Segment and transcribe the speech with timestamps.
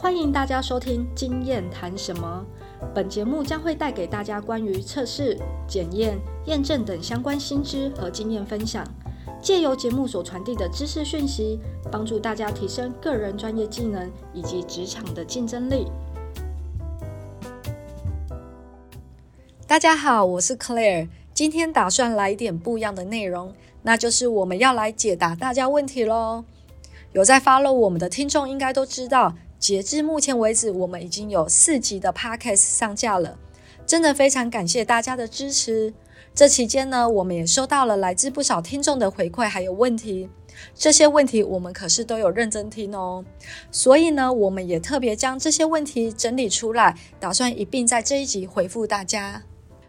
[0.00, 2.42] 欢迎大家收听《经验谈什么》。
[2.94, 5.38] 本节目将会带给大家关于测试、
[5.68, 8.82] 检验、验证等相关新知和经验分享，
[9.42, 11.60] 借由节目所传递的知识讯息，
[11.92, 15.86] 帮助大家提升个人专业技能以及职场的竞争力。
[19.66, 26.44] 大家好，我是 Claire，今天打算来一点不一样的内容，那就是我们要来解答大家问题喽。
[27.12, 29.34] 有在 follow 我们的听众应该都知道。
[29.60, 33.38] 截至目前为止，我们已经有四集的 podcast 上架了，
[33.86, 35.92] 真的非常感谢大家的支持。
[36.34, 40.30] 这期间呢，我们也收到了来自不少听众的回馈还有问题，
[40.74, 43.22] 这些问题我们可是都有认真听哦。
[43.70, 49.42] 所以呢，我们也特别将这些问题整理出来，打算一并在这一集回复大家。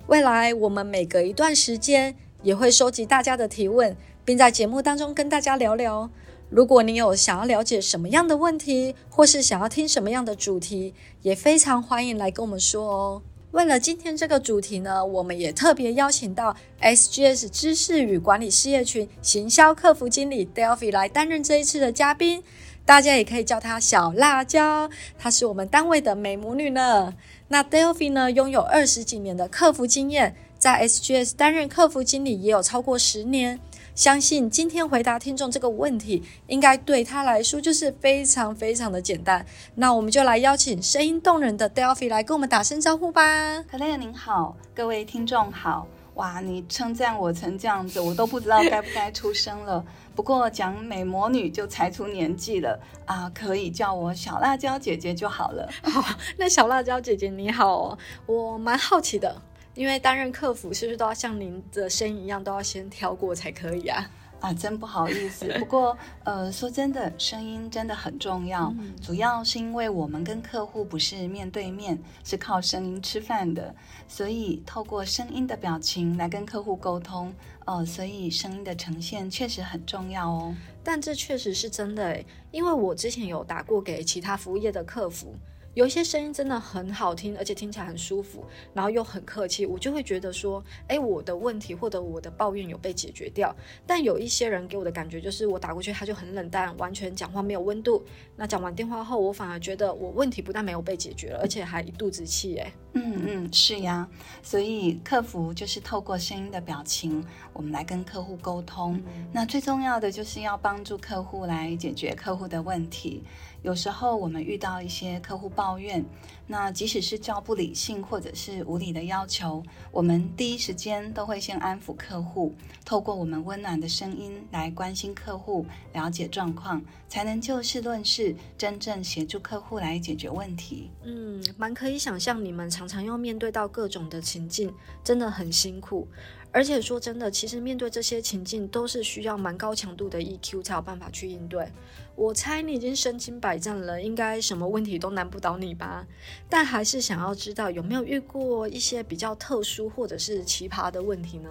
[0.07, 2.13] 未来我们每隔一段时间
[2.43, 6.09] 也会收集大家的提问，并在节目当中跟大家聊聊。
[6.51, 13.21] 如果你有想要了解什么样的问题，或是想要听什么样的主题，也非常欢迎来跟我们说哦。
[13.51, 22.43] 为了今天这个主题呢，我们也特别邀请到 SGS 知识与管理事业群行销客服经理 Delphi 来担任这一次的嘉宾。
[22.83, 27.13] 大家也可以叫她小辣椒，她是我们单位的美魔女呢。
[27.47, 33.61] 那 Delphi 呢，拥有二十几年的客服经验，在 SGS 担任客服经理也有超过十年。
[33.93, 39.45] 相信今天回答听众这个问题，应该对他来说就是非常非常的简单。
[39.75, 43.61] 那我们就来邀请声音动人的 Delphi 来跟我们打声招呼吧。
[43.63, 45.87] 克莱尔您好，各位听众好。
[46.15, 49.83] 哇，你称赞我成这样子，我都不知道该不该出声了。
[50.13, 55.69] 不过讲美魔女就猜出年纪了啊，可以叫我小辣椒姐姐就好了。
[55.83, 56.03] 好，
[56.37, 59.41] 那小辣椒姐姐你好，哦我蛮好奇的。
[59.75, 64.09] 因为担任客服，是不是都要像您的声音一样，都要先挑过才可以啊？
[64.41, 65.47] 啊，真不好意思。
[65.59, 68.73] 不过，呃，说真的，声音真的很重要。
[68.99, 73.75] 主要是因为我们跟客户不是面对面，是靠声音吃饭的，
[74.07, 77.31] 所以透过声音的表情来跟客户沟通。
[77.65, 80.55] 呃，所以声音的呈现确实很重要哦。
[80.83, 85.35] 但这确实是真的诶，因为我之前有打过给其他服务业的客服。
[85.73, 93.55] 有一些声音真的很好听，而且听起来很舒服，然后又很客气，我就会觉得说，哎，我的问题或者我的抱怨有被解决掉。
[93.87, 98.03] 但有一些人给我的感觉就是，我打过去他就很冷淡，完全讲话没有温度。
[98.35, 102.57] 那讲完电话后，我反而觉得我问题不但没有被解决了，而且还一肚子气。
[102.57, 104.09] 哎，嗯嗯，是呀。
[104.43, 109.01] 所以客服就是透过声音的表情，我们来跟客户沟通。
[109.31, 113.23] 那最重要的就是要帮助客户来解决客户的问题。
[113.63, 116.03] 有时候我们遇到一些客户抱怨，
[116.51, 122.53] 那即使是较不理性或者是无理的要求，我们第一时间都会先安抚客户，
[122.83, 130.91] 透过我们温暖的声音来关心客户，了解状况，才能就事论事，真正协助客户来解决问题。
[131.05, 134.73] 嗯，蛮可以想象你们常常要面对到各种的情境，
[135.05, 136.05] 真的很辛苦。
[136.53, 141.71] 而且说真的，其实面对这些情境，都是需要蛮高强度的 EQ 才有办法去应对。
[142.13, 146.05] 我猜你已经身经百战了，应该什么问题都难不倒你吧？
[146.49, 151.49] 但还是想要知道有没有遇过一些比较特殊或者是奇葩的问题呢？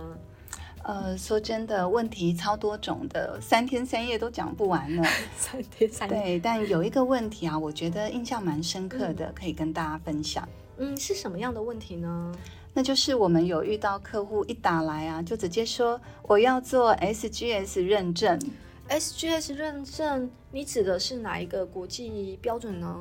[0.82, 5.06] 呃，说真的，问题超多种的，三天三夜都讲不完了。
[5.36, 6.16] 三天三夜。
[6.16, 10.48] 对，但有一个问题啊，我觉得印象蛮深刻的，可以跟大家分享。
[10.78, 12.34] 嗯，是什么样的问题呢？
[12.72, 18.40] 那就是我们有遇到客户一打来啊，就直接说我要做 SGS 认证。
[18.88, 22.98] SGS 认证，你指的是哪一个国际标准呢？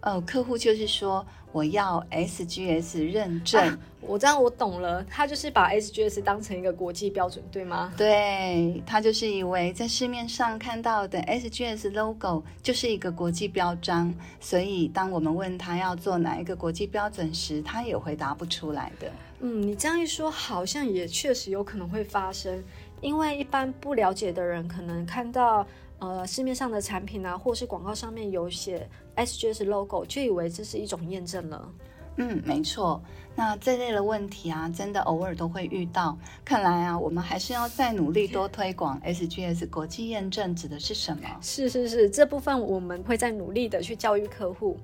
[0.00, 7.92] 呃，客户就是说我要 SGS 认证，我这样我懂了，他就是把 SGS 当成一个国际标准，对吗？
[7.96, 19.10] 对，他就是以为在市面上看到的 SGS logo 就是一个国际标章，所以当我们问他要做哪一个国际标准时，他也回答不出来的。
[19.40, 22.62] 嗯，你这样一说，好像也确实有可能会发生，
[23.00, 25.66] 因为一般不了解的人可能看到。
[26.00, 28.88] 呃，市面上的产品啊，或是广告上面有写
[29.18, 31.70] SGS logo，就以为这是一种验证了。
[32.16, 33.00] 嗯，没错。
[33.36, 36.18] 那这类的问题啊，真的偶尔都会遇到。
[36.44, 41.22] 看来啊，我们还是要再努力多推广 SGS 国际验证指的是什么？
[41.40, 44.76] 是是是，这部分我们会再努力的去教育客户。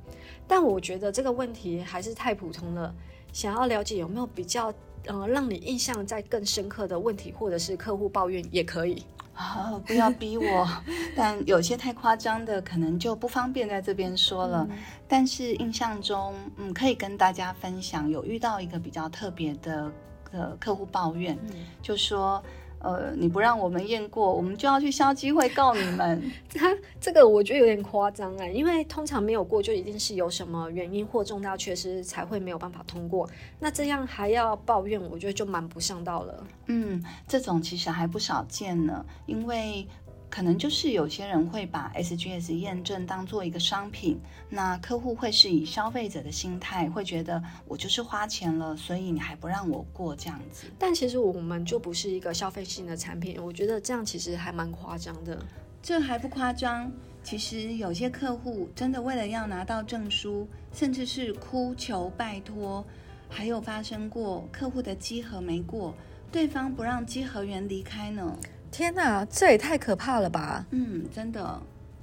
[0.46, 2.94] 但我觉得这个问题还是太普通了。
[3.32, 4.72] 想要了解有没有比较
[5.06, 9.04] 呃让你印象再更深刻的问题，或者是客户抱怨也可以。
[9.34, 10.68] 啊， 不要逼我！
[11.16, 14.66] 但有些太夸张的，可能就不方便在这边说了。
[15.08, 19.90] 但是印象中，嗯，可以跟大家分享，有遇到一个比较特别的
[20.32, 21.36] 呃客户抱怨，
[21.82, 22.42] 就说，
[22.84, 26.30] 呃，你不让我们验过，我们就要去消基会告你们。
[26.54, 33.28] 他这个我觉得有点夸张哎，因为通常没有过就一定是有什么原因或重大缺失才会没有办法通过。
[33.58, 36.46] 那这样还要抱怨，我觉得就蛮不上道了。
[36.66, 39.88] 嗯，这种其实还不少见呢，因为。
[40.34, 50.66] 可能就是有些人会把 SGS 验证当做一个商品，那客户会是以消费者的心态，会觉得我就是花钱了，所以你还不让我过这样子。
[50.76, 55.40] 但其实我们就不是一个消费性的产品，我觉得这样其实还蛮夸张的。
[55.80, 56.90] 这还不夸张，
[57.22, 62.84] 其实有些客户真的为了要拿到证书，甚至是哭求拜托，
[63.28, 65.94] 还有发生过客户的稽核没过，
[66.32, 68.36] 对方不让稽核员离开呢。
[68.76, 70.66] 天哪，这也太可怕了吧！
[70.72, 71.62] 嗯，真的，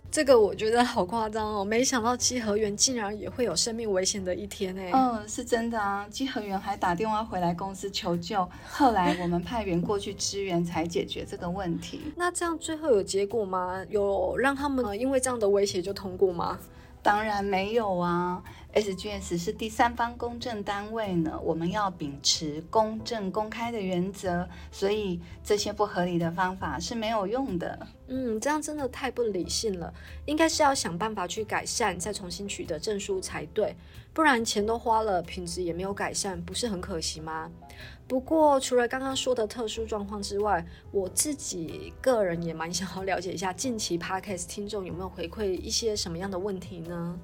[0.10, 1.66] 这个我觉得好夸张哦。
[1.66, 4.82] 没想到稽核员竟然也会有生命危险的一天呢。
[4.94, 6.08] 嗯，是真的啊。
[6.10, 12.14] 稽核员还打电话回来公司求救，后来我们派员过去支援，才解决这个问题。
[12.16, 13.84] 那这样最后有结果吗？
[13.90, 16.58] 有让他们因为这样的威胁就通过吗？
[17.04, 18.42] 当然没有啊。
[18.74, 27.88] SGS 是第三方公证单位呢，我们要秉持公正公开的原则，所以这些不合理的方法是没有用的。
[28.08, 29.94] 嗯，这样真的太不理性了，
[30.26, 33.76] 应该是要想办法去改善，再重新取得证书才对，
[34.14, 37.52] 不然钱都花了，品质也没有改善，不是很可惜吗？
[38.08, 47.20] 不过除了刚刚说的特殊状况之外，我自己个人也蛮想要了解一下，近期 Podcast 听众有没有回馈一些什么样的问题呢？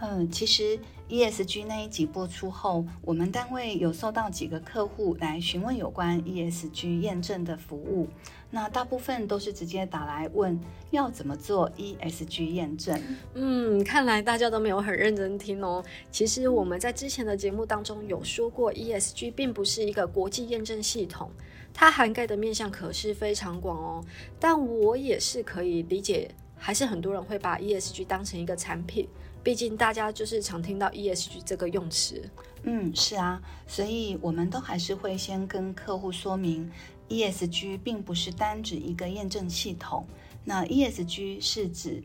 [0.00, 0.78] 嗯，其实
[1.08, 8.06] ESG 那一集播出后，我们单位有收到几个客户来询问有关 ESG 验证的服务，
[8.50, 10.58] 那大部分都是直接打来问
[10.90, 13.00] 要怎么做 ESG 验证。
[13.34, 15.84] 嗯，看来大家都没有很认真听哦。
[16.12, 21.28] 其实我们在之前的节目当中有说过，ESG 并不是一个国际验证系统，
[21.74, 24.04] 它涵盖的面向可是非常广哦。
[24.38, 29.08] 但我也是可以理解，还是很多人会把 ESG 当成一个产品。
[29.42, 32.28] 毕竟大家就是常听到 ESG 这个用词，
[32.64, 36.70] 嗯，是啊，所以我们都还是会先跟客户说明
[37.08, 40.06] ，ESG 并不是单指一个验证系统，
[40.44, 42.02] 那 ESG 是指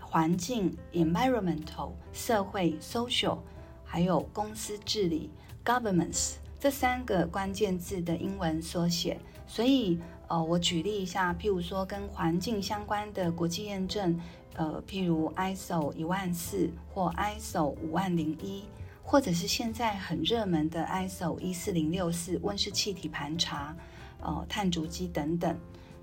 [0.00, 3.38] 环境 （environmental）、社会 （social）
[3.84, 5.30] 还有公司治理
[5.64, 9.18] （governance） 这三个关键字的英文缩写。
[9.46, 9.98] 所以，
[10.32, 14.18] 呃，我举例一下，譬如说跟环境相关的国际验证。
[14.54, 18.64] 呃，譬如 ISO 一万四或 ISO 五万零一，
[19.02, 23.76] 或者是现在很热门的 ISO 一四零六四温室气体盘查、
[24.20, 25.54] 呃碳足迹等等。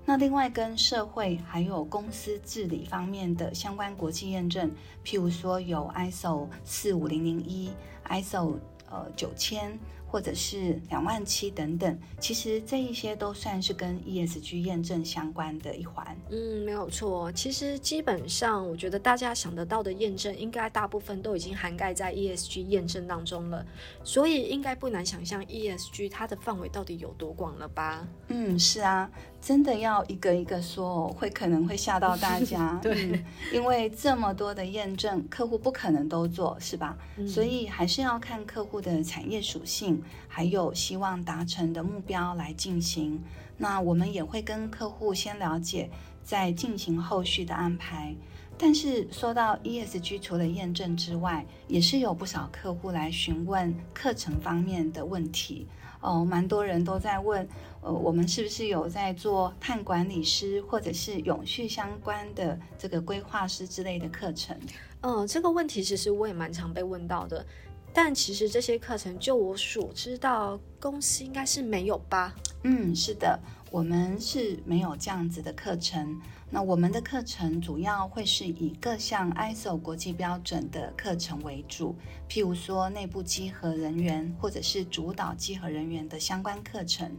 [0.04, 4.70] 那另外跟社会还有公司治理方面的相关国际验证，
[5.04, 7.72] 譬如说有 ISO 四五零零一、
[8.08, 8.54] ISO
[8.90, 9.76] 呃九千。
[10.10, 16.04] 或者是两万七等等，其实这一些都算是跟 ESG 验证相关的一环。
[16.30, 17.30] 嗯，没有错。
[17.30, 23.64] 其实基本上，我觉得大家想得到的验证，应该大部分都已经涵盖在 ESG 验证当中了。
[24.02, 28.04] 所以应该不难想象 ESG 它的范围到底有多广了吧？
[28.28, 29.08] 嗯，是啊，
[29.40, 32.78] 真的要一个一个说，会可能会吓到大家。
[32.82, 33.22] 对，
[33.52, 36.98] 因为这么多的验证，客户不可能都做，是吧？
[37.28, 39.99] 所以还是要看客户的产业属性。
[40.28, 43.22] 还有希望达成的目标来进行，
[43.56, 45.90] 那我们也会跟客户先了解，
[46.22, 48.14] 再进行后续的安排。
[48.58, 55.66] 但是说到 ESG，除了验证之外，也是有不少客户来询问课程方面的问题
[56.02, 57.48] 哦，蛮多人都在问，
[57.80, 64.54] 呃，我们是不是有在做碳管理师或者是永续相关的这个规划师之类的课程？
[65.00, 67.44] 嗯，这个问题其实我也蛮常被问到的。
[67.92, 72.34] 但其实这些课程，就我所知道，公司应该是没有吧？
[72.62, 73.38] 嗯，是的，
[73.70, 76.20] 我们是没有这样子的课程。
[76.52, 81.94] 那我们的课程主要会是以各项 ISO 国际标准的课程为主，
[82.28, 87.16] 譬如说内部稽核人员或者是主导稽核人员的相关课程。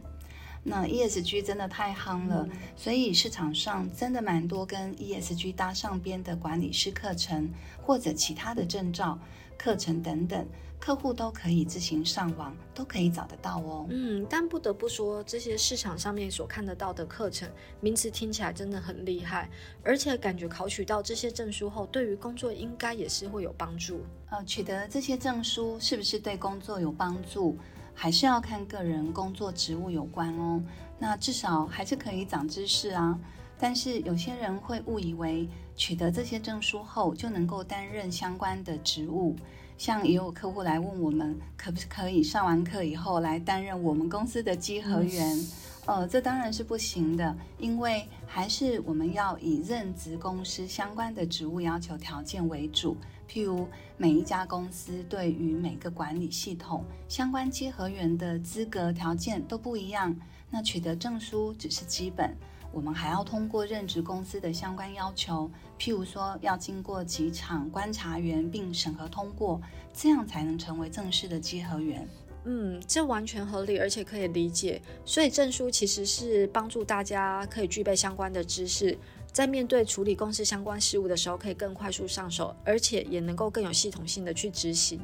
[0.64, 7.50] 那 ESG 真的太夯了，所以市场上真的蛮多跟 ESG 搭上边的管理师课程
[7.80, 9.18] 或者其他的证照。
[9.62, 10.44] 课程等等，
[10.80, 13.86] 客户都可以自行上网，都可以找得到哦。
[13.90, 17.48] 嗯，但不得不说，这些市场上面所看得到的课程
[17.80, 19.48] 名词听起来真的很厉害，
[19.84, 24.00] 而且感觉考取到这些证书后，对于工作应该也是会有帮助。
[24.30, 27.56] 呃，取得这些证书是不是对工作有帮助，
[27.94, 30.60] 还是要看个人工作职务有关哦。
[30.98, 33.16] 那至少还是可以长知识啊。
[33.62, 39.36] 但是有些人会误以为取得这些证书后就能够担任相关的职务，
[39.78, 45.38] 像也有客户来问我们，可不可以上完课以后来担任我们公司的稽核员？
[45.86, 52.96] 呃，这当然是不行的，因为还是我们要以任职公司相关的职务要求条件为主。
[53.28, 60.12] 譬如每一家公司对于每个管理系统相关稽核员的资格条件都不一样，
[60.50, 62.36] 那取得证书只是基本，
[62.72, 69.60] 我们还要通过任职公司的相关要求，譬如说要经过几场观察员并审核通过，
[69.92, 72.08] 这样才能成为正式的稽核员。
[72.44, 74.82] 嗯，这完全合理，而且可以理解。
[75.04, 78.98] 所以证书其实是帮助大家可以具备相关的知识，
[79.32, 85.00] 在面对处理公司相关事务的时候，可以更快速上手，而且也能够更有系统性的去执行。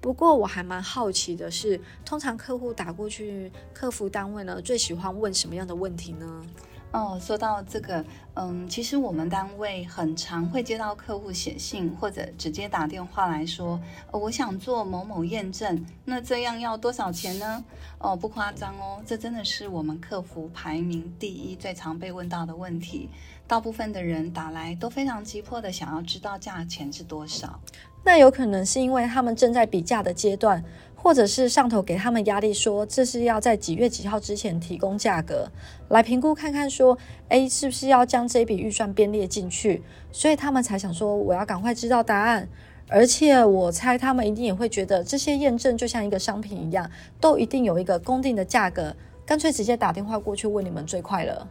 [0.00, 6.42] 不过我还蛮好奇的是，通常客户打过去，客服单位呢最喜欢问什么样的问题呢？
[6.90, 8.02] 哦，说到这个，
[8.32, 13.78] 嗯，其实我们单位很常会接到客户写信或者直接打电话来说，
[14.10, 17.62] 我想做某某验证，那这样要多少钱呢？
[17.98, 23.10] 哦，不夸张哦，这真的是我们客服排名第一最常被问到的问题。
[23.46, 27.60] 大部分的人打来都非常急迫的想要知道价钱是多少。
[28.04, 30.64] 那有可能是因为他们正在比价的阶段。
[31.08, 35.50] 或者是上头给他们压力，说这是要在几月几号之前提供价格，
[35.88, 36.98] 来评估看看说，
[37.30, 39.82] 哎，是不是要将这笔预算编列进去？
[40.12, 42.46] 所以他们才想说，我要赶快知道答案。
[42.88, 51.48] 而且我猜他们一定也会觉得，这些验证就像一个商品一样，都一定有一个公定的价格，干脆直接打电话过去问你们最快了。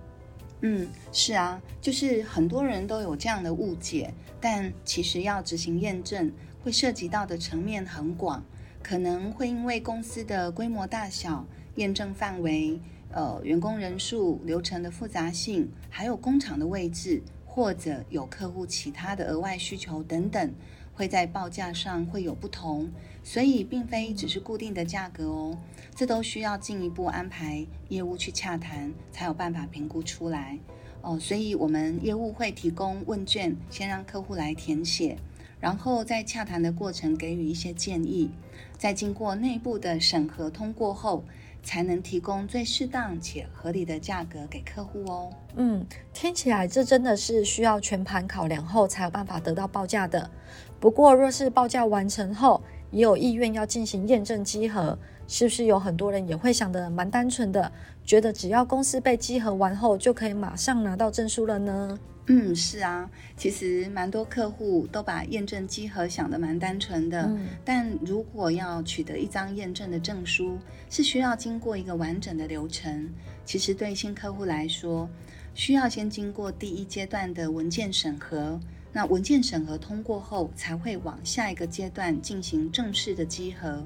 [0.62, 6.32] 嗯，是啊，就是很多人都有这样的误解，但其实要执行验证，
[6.64, 8.46] 会涉及到的层面很广。
[8.88, 12.80] 可能会因为公司的规模大小、验证范围、
[13.12, 20.54] 呃员工人数、流程的复杂性，还有工厂的位置，或者有客户其他的额外需求等等，
[20.94, 22.90] 会在报价上会有不同，
[23.26, 25.58] 所以并非只是固定的价格哦，
[25.94, 30.58] 这都需要进一步安排业务去洽谈，才有办法评估出来
[31.02, 31.20] 哦。
[31.20, 35.18] 所以我们业务会提供问卷，先让客户来填写。
[35.60, 38.32] 然后在洽谈的过程给予一些建议，
[38.78, 41.24] 在经过内部的审核通过后，
[41.64, 45.30] 才能提供最适当且合理的价格给客户哦。
[45.56, 50.30] 嗯，听起来这真的是需要全盘考量后才有办法得到报价的。
[50.80, 52.62] 不过，若是报价完成后，
[52.92, 54.98] 也有意愿要进行验证稽核，
[55.28, 57.72] 是不是有很多人也会想的蛮单纯的，
[58.06, 62.00] 觉得只要公司被稽核完后，就可以马上拿到证书了呢？
[62.30, 67.30] 嗯，是啊，其实蛮多客户都把验证稽核想的蛮单纯的，
[67.64, 70.58] 但如果要取得一张验证的证书，
[70.90, 73.10] 是需要经过一个完整的流程。
[73.46, 75.10] 其实对新客户来说，
[75.54, 78.60] 需要先经过第一阶段的文件审核，
[78.92, 83.86] 那文件审核通过后，才会往下一个阶段进行正式的稽核。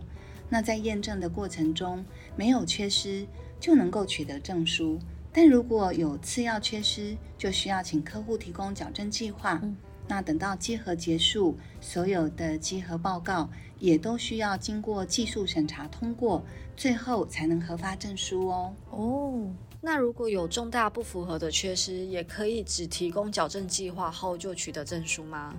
[0.54, 2.04] 那在验证的过程中，
[2.36, 3.26] 没有缺失，
[3.58, 5.00] 就能够取得证书。
[5.32, 9.62] 但如果有次要缺失，就需要请客户提供矫正计划。
[10.10, 16.44] 那等到稽核结束，所有的稽核报告也都需要经过技术审查通过，
[16.76, 18.74] 最后才能核发证书哦。
[18.90, 25.56] 哦，那如果有重大不符合的缺失，也可以只提供矫正计划后就取得证书吗？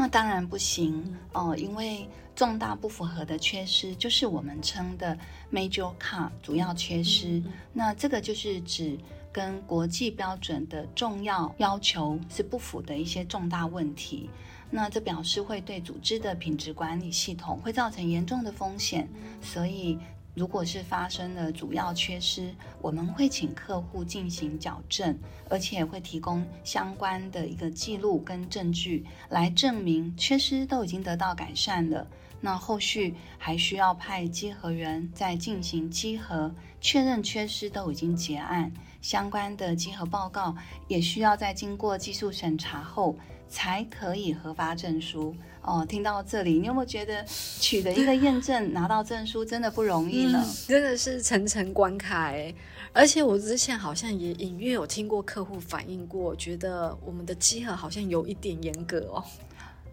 [0.00, 5.14] 那当然不行哦，因为重大不符合的缺失就是我们称的
[5.52, 7.42] major car 主要缺失。
[7.74, 8.98] 那这个就是指
[9.30, 14.30] 跟国际标准的重要要求是不符的一些重大问题。
[14.70, 19.06] 那这表示会对组织的品质管理系统会造成严重的风险，
[19.42, 19.98] 所以。
[20.34, 25.18] 如果是发生了主要缺失，我们会请客户进行矫正，
[25.48, 32.06] 而且会提供相关的一个记录跟证据来证明缺失都已经得到改善了。
[32.40, 40.56] 那后续还需要派稽核员再进行稽核，确认缺失都已经结案，相关的稽核报告
[40.88, 43.16] 也需要在经过技术审查后
[43.48, 45.34] 才可以核发证书。
[45.62, 50.42] 哦，听到这里，你有没有觉得取得一个验证拿到证书真的不容易呢？
[50.66, 52.54] 真的是层层关卡哎！
[52.94, 59.22] 而且我之前好像也隐约有听过客户反映过，觉得我们的稽核好像有一点严格哦。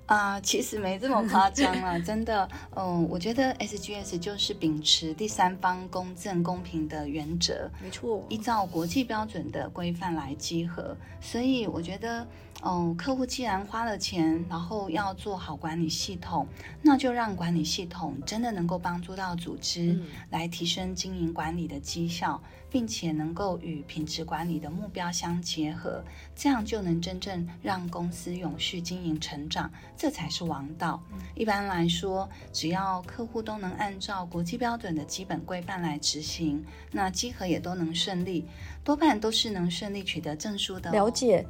[0.08, 2.50] 啊，其实没这么夸张啊，真的。
[2.76, 12.26] 嗯，我觉得 SGS 就是秉持第三方公正公平的原则，没错，依照国际标准的规范来稽核，所以我觉得。
[12.64, 16.48] 哦，客户既然花了钱，然后要做好管理系统，
[16.82, 26.04] 那就让管理系统真的能够帮助到组织来提升经营管理的绩效，并且能够与品质管理的目标相结合，
[26.36, 31.02] 这样就能真正让公司永续经营成长，这才是王道。
[31.36, 38.46] 一般来说，只要客户都能按照国际标准的基本规范来执行，那稽核也都能顺利，
[38.84, 40.92] 多半都是能顺利取得证书的。
[40.92, 41.46] 了解。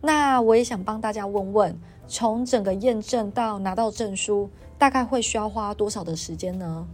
[0.00, 6.86] 那我也想帮大家问问，从整个验证到拿到证书，大概会需要花多少的时间呢？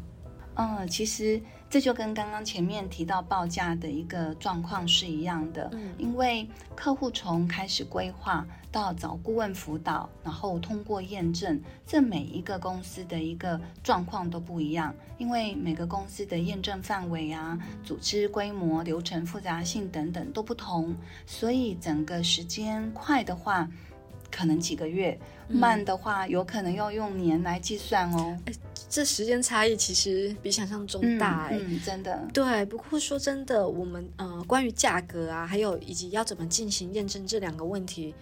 [0.55, 5.69] 嗯，其实这就跟刚刚前面提到报价的一个状况是一样的。
[5.73, 14.93] 嗯，因为客户从开始规划到找顾问辅导，然后通过验证，这每一个公司的一个状况都不一样。
[15.17, 20.93] 因为每个公司的验证范围啊、组织规模、流程复杂性等等都不同，
[21.25, 23.71] 所以整个时间快的话，
[24.29, 25.17] 可能几个月；
[25.49, 28.37] 慢的话，有可能要用年来计算哦。
[28.91, 32.29] 这时间差异其实比想象中大哎，真的。
[32.33, 38.15] 对，不过说真的，我们呃，关于价格啊，还有以及要怎么进行验证这两个问题，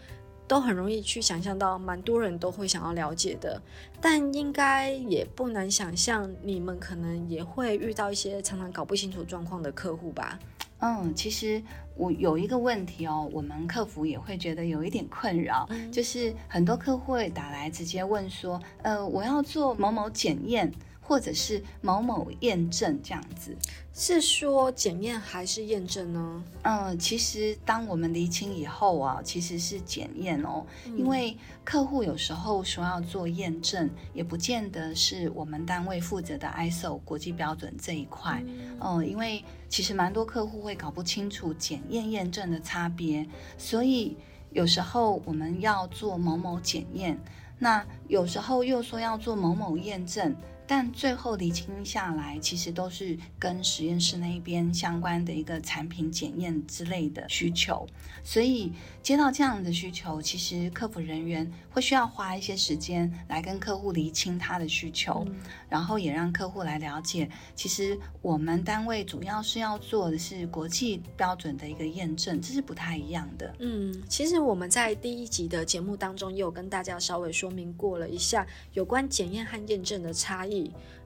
[0.52, 3.58] 都很容易去想象到，蛮多人都会想要了解的。
[4.02, 10.38] 但应该也不难想象，你们可能也会遇到一些常常搞不清楚状况的客户吧。
[10.80, 11.62] 嗯，其实
[11.96, 20.70] 我有一个问题哦，我们客服也会觉得有一点困扰，就是很多客户会打来直接问说，呃，我要做某某检验。
[21.04, 23.54] 或者是某某验证这样子，
[23.92, 26.44] 是说检验还是验证呢？
[26.62, 30.64] 嗯，其实当我们厘清以后啊，其实是检验哦，
[30.96, 38.42] 因为客户有时候说要做验证，也不见得是我们单位负责的 ISO 国际标准这一块。
[38.80, 43.26] 嗯，因为其实蛮多客户会搞不清楚检验验证的差别，
[43.58, 44.16] 所以
[44.52, 47.18] 有时候我们要做某某检验，
[47.58, 50.34] 那有时候又说要做某某验证。
[50.66, 57.86] 但最后理清下来，其实都是跟实验室那一边相关的一个产品检验之类的需求，
[58.24, 65.26] 所以接到这样的需求，其实客服人员会需要花一些时间来跟客户厘清他的需求，
[65.68, 73.54] 然后也让客户来了解，其实我们单位主要是要做的是国际标准的一个验证，这是不太一样的。
[73.58, 80.51] 嗯，其实我们在第一集的节目当中也有跟大家稍微说明过了一下有关检验和验证的差异。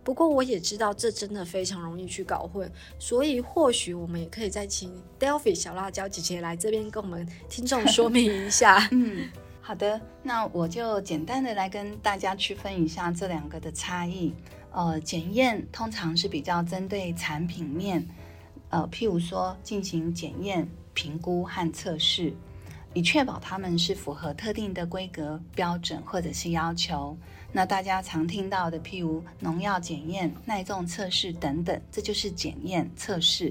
[0.05, 8.87] 不过我也知道这真的非常容易去搞混，所以或许我们也可以再请 Delphi 小辣椒姐姐来这边跟我们听众说明一下。
[8.93, 9.28] 嗯，
[9.61, 14.32] 好的，那我就简单的来跟大家区分一下这两个的差异。
[14.71, 18.06] 呃，检验通常是比较针对产品面，
[18.69, 22.32] 呃，譬如说进行检验、评估和测试，
[22.95, 27.17] 以确保它们是符合特定的规格标准或者是要求。
[27.56, 33.50] 那大家常听到的，譬如农药检验、耐重测试等等，这就是检验测试。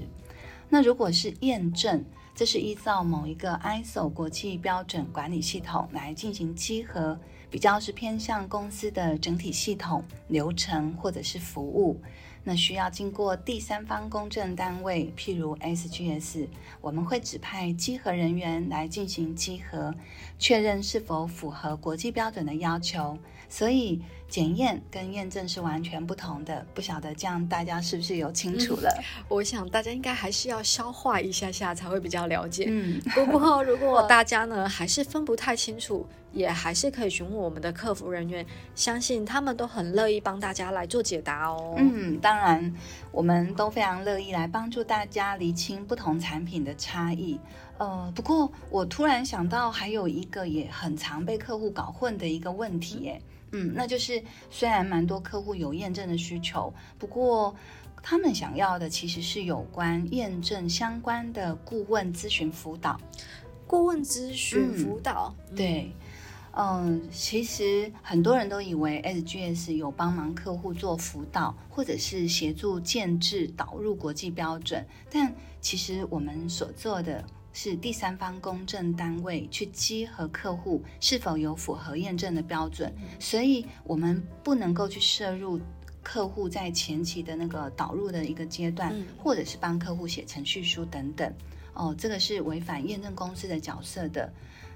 [0.68, 7.18] 那如果是验证，这是依照某一个 ISO 国际标准管理系统来进行稽核，
[7.50, 12.00] 比较是偏向公司的整体系统流程或者是服务。
[12.44, 16.46] 那需要经过第三方公证单位，譬如 SGS，
[16.80, 19.92] 我们会指派稽核人员来进行稽核，
[20.38, 23.18] 确认是否符合国际标准的要求。
[23.48, 28.90] 所以检验跟验证是完全不同的，不晓得这样大家是不是有清楚了？
[29.28, 32.66] 我想大家应该还是要消化一下下才会比较了解。
[32.68, 41.76] 嗯，不过如果大家呢还是分不太清楚，也还是可以询问我们的客服人员，相信他们都很乐意帮大家来做解答哦。
[41.78, 42.74] 嗯，当然
[43.12, 47.38] 我们都非常乐意来帮助大家厘清不同产品的差异。
[47.78, 53.20] 呃，不过我突然想到还有一个也很常被客户搞混的一个问题，哎。
[53.20, 57.54] 嗯，那就是虽然蛮多客户有验证的需求，不过
[58.02, 63.00] 他们想要的其实是有关验证相关的顾问咨询辅导。
[63.66, 65.90] 顾问咨询辅导，对，
[66.52, 77.24] 嗯，其实很多人都以为 SGS 有帮忙客户做辅导，或者是协助建制导入国际标准，但其实我们所做的。
[77.56, 85.58] 是第三方公证单位去稽核客户是否有符合验证的标准，所以我们不能够去摄入
[86.02, 91.32] 客户在前期的那个导入的一个阶段，或者是帮客户写程序书等等。
[91.72, 94.30] 哦，这个是违反验证公司的角色的。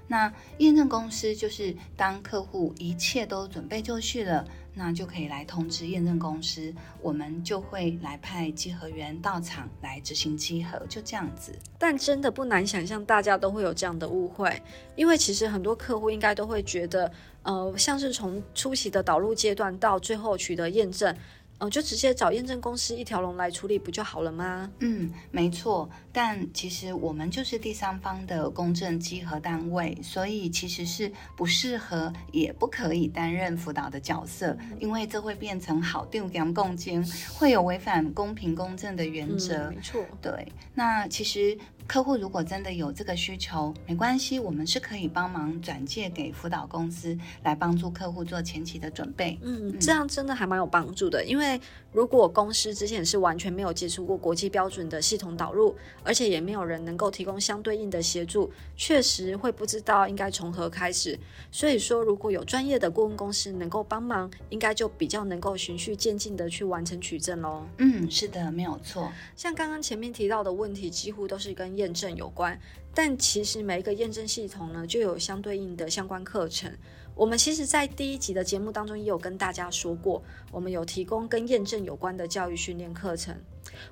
[0.07, 11.53] 那验证公司就是当客户一切都准备就绪了，那就可以来通知验证公司，我们就会来派稽核员到场来执行稽核，就这样子。
[11.77, 14.61] 但真的不难想象，大家都会有这样的误会，
[14.95, 17.11] 因为其实很多客户应该都会觉得，
[17.43, 21.15] 呃，像是从初期的导入阶段到最后取得验证。
[21.61, 24.67] 哦，就直接找验证公司一条龙来处理不就好了吗？
[24.79, 25.87] 嗯，没错。
[26.11, 37.05] 但其实我们就是第三方的公证稽核单位，所以其实是不适合也不可以担任辅导的角色，因为这会变成好丢两共监，
[37.37, 39.69] 会有违反公平公正的原则。
[39.69, 40.03] 没错。
[40.19, 41.55] 对，那其实。
[41.91, 49.37] 客户如果真的有这个需求，没关系，我们是可以帮忙转介给辅导公司来帮助客户做前期的准备。
[49.41, 51.59] 嗯，这样真的还蛮有帮助的，因为
[51.91, 61.19] 如果公司之前是完全没有接触过国际标准的系统导入，而且也没有人能够提供相对应的协助，确实会不知道应该从何开始。
[61.51, 67.65] 所以说，如果有专业的顾问公司能够帮忙，应该就比较能够循序渐进的去完成取证喽。
[67.79, 69.11] 嗯，是的，没有错。
[69.35, 72.57] 像刚刚前面提到的问题，几乎都是跟验证有关，
[72.93, 76.71] 但其实每一个验证系统呢，就有相对应的相关课程。
[77.13, 83.35] 我们其实，在第一集的节目当中也有跟大家说过，我们有提供跟验证有关的教育训练课程。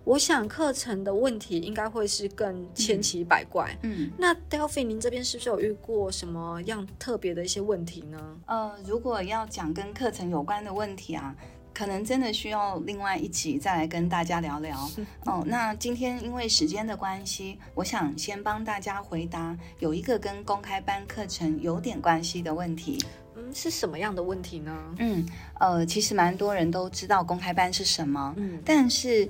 [0.04, 3.78] 我想课程的问题应该会是更千奇百怪。
[3.84, 8.38] 嗯，那 Delphi，您这边是不是有遇过什么样特别的一些问题呢？
[8.48, 11.36] 呃，如果要讲跟课程有关的问题啊。
[11.74, 14.78] 可能真的需要另外一集再来跟大家聊聊
[15.26, 15.44] 哦。
[15.46, 23.04] 那今天因为时间的关系，我想先帮大家回答有一个跟公开班课程有点关系的问题。
[23.36, 24.78] 嗯，是什么样的问题呢？
[24.98, 25.26] 嗯，
[25.60, 29.30] 呃，其实蛮多人都知道公开班是什么，嗯，但是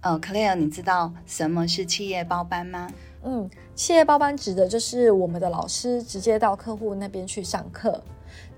[0.00, 2.90] 呃，Clare，你知道什么是企业包班吗？
[3.22, 8.02] 嗯，企业包班指的就是我们的老师直接到客户那边去上课，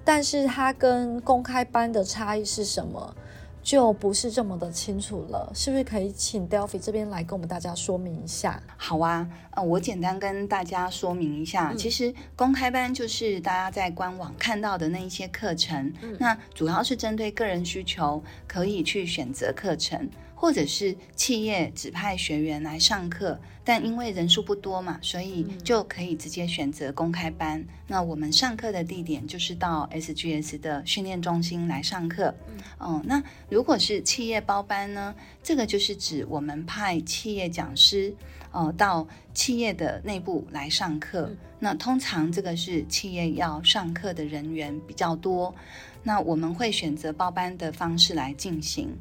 [0.04, 3.14] 但是它跟公开班的差异是什么？
[3.62, 8.60] 就不是这么的清楚了，是不是可以请 Delphi 这边来跟我们大家说明一下？
[8.76, 20.10] 好啊，呃，我简单跟大家说明一下，其实公开班就是大家在官网看到的那一些课程，那主要是针对个人需求，可以去选择课程。
[20.42, 27.64] 或者是企业指派学员来上课，但因为人数不多嘛，所以就可以直接选择公开班。
[27.86, 32.34] 那我们上课的地点就是到 SGS 的训练中心来上课。
[32.80, 35.14] 嗯，那如果是企业包班呢？
[35.44, 38.12] 这个就是指我们派企业讲师，
[38.50, 41.30] 呃，到企业的内部来上课。
[41.60, 45.54] 那通常这个是企业要上课的人员比较多，
[46.02, 48.98] 那我们会选择包班的方式来进行。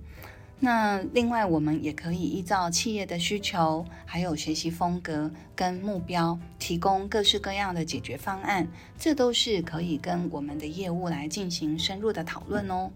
[0.63, 8.67] 那另外，我们也可以依照企业的需求，还有学习风格跟目标，提供各式各样的解决方案。
[8.95, 12.91] 这都是可以跟我们的业务来进行深入的讨论哦。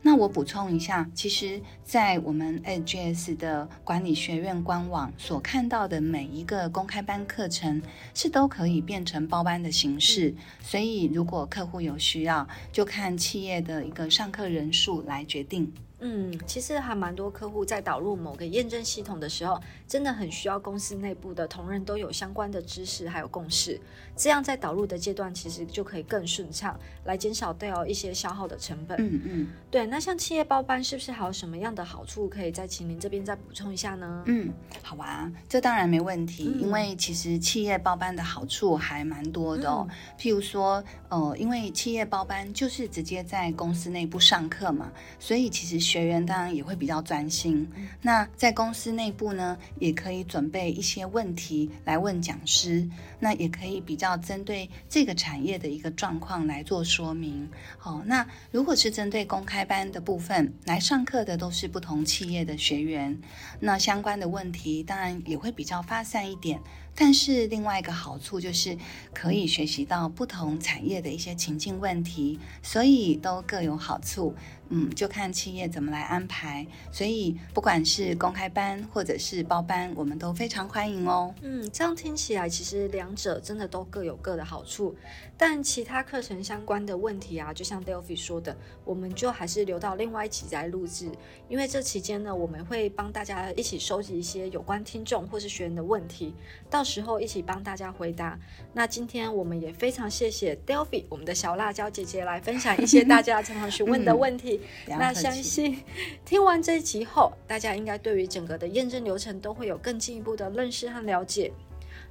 [0.00, 7.82] 那我补充一下，其实，在我们 AGS 的管理学院官网所看到的每一个公开班课程，
[8.14, 10.32] 是都可以变成包班的形式。
[10.62, 15.72] 所以，如果客户有需要，就看企业的一个上课人数来决定。
[16.00, 23.80] 嗯，其实还蛮多客户在导入某个验证系统的时候，真的很需要公司内部的同仁都有相关的知识还有共识，
[24.16, 28.96] 这样在导入的阶段其实就可以更顺畅，来减少掉一些消耗的成本。
[29.00, 29.86] 嗯嗯，对。
[29.86, 34.22] 那像企业包班是不是还有什么样的好处可以在请您这边再补充一下呢？
[34.26, 34.52] 嗯，
[34.84, 39.84] 好啊，这当然没问题，因为其实企业包班的好处还蛮多的哦。
[40.16, 45.87] 譬如说，呃，因为企业包班就是直接在公司内部上课嘛，所以其实。
[45.88, 47.66] 学员当然也会比较专心。
[48.02, 52.86] 那在公司内部呢，也可以准备一些问题来问讲师。
[53.20, 57.48] 那也可以比较针对这个产业的一个状况来做说明。
[57.76, 63.18] 好，那如果是针对公开班的部分来上课的都是不同企业的学员，
[63.58, 66.60] 那相关的问题当然也会比较发散一点。
[67.00, 68.76] 但是另外一个好处就是
[69.14, 74.34] 可以学习到不同产业的一些情境问题，所以都各有好处。
[74.70, 76.66] 嗯，就看企业怎么来安排。
[76.92, 81.32] 所以不管是公开班或者是包班，我们都非常欢迎哦。
[81.40, 84.94] 嗯，这样听起来其实两者真的都各有各的好处。
[85.40, 91.08] 但其他课程相关的问题啊，就像 Delphi 说的，我们就还是留到另外一期再录制。
[91.48, 96.34] 因为这期间呢，我们会帮大家一起收集一些有关听众或是学员的问题，
[96.68, 98.36] 到时候一起帮大家回答。
[98.72, 104.60] 那今天我们也非常谢谢 Delphi 我们的小辣椒姐姐来分享一些大家常常询问的问题。
[104.88, 105.84] 那相信
[106.24, 111.52] 听完这一集后，大家应该对于整个的验证流程都会有更进一步的认识和了解。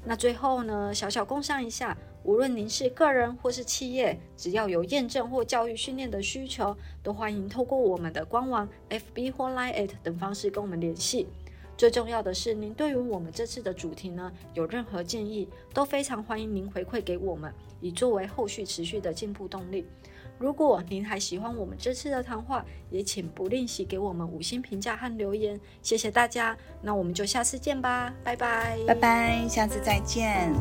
[0.06, 1.98] 那最后呢，小小共商一下。
[2.28, 11.26] 无论您是个人或是企业，只要有验证或教育训练的需求，都欢迎透过我们的官网、FB 或 Line 等方式跟我们联系。
[11.78, 19.86] 最重要的是，您对于我们这次的主题呢，有任何建议，都非常欢迎您回馈给我们，以作为后续持续的进步动力。
[20.38, 26.58] 如果您还喜欢我们这次的谈话，也请不吝惜给我们五星评价和留言，谢谢大家。
[26.82, 30.54] 那我们就下次见吧，拜拜，拜拜，下次再见。